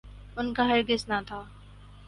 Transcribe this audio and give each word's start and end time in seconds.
ان 0.37 0.53
کا 0.53 0.63
ہرگز 0.67 1.07
نہ 1.07 1.19
تھا۔ 1.27 1.41